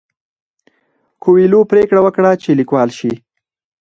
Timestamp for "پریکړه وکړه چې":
1.71-2.57